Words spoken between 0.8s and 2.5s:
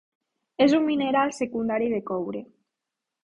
mineral secundari de coure.